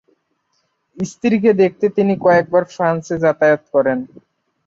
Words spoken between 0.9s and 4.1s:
স্ত্রীকে দেখতে তিনি কয়েকবার ফ্রান্সে যাতায়াত করেন।